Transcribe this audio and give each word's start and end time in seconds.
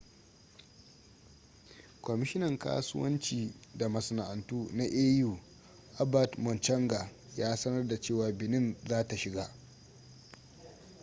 kwamishinan 2.01 2.57
kasuwanci 2.59 3.53
da 3.75 3.89
masana'antu 3.89 4.69
na 4.73 4.83
au 4.83 5.37
albert 5.99 6.37
muchanga 6.37 7.09
ya 7.37 7.57
sanar 7.57 7.87
da 7.87 8.01
cewa 8.01 8.31
benin 8.31 8.75
za 8.87 9.07
ta 9.07 9.17
shiga 9.17 9.51